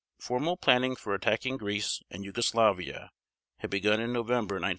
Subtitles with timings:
[0.17, 3.11] Formal planning for attacking Greece and Yugoslavia
[3.59, 4.69] had begun in November 1940.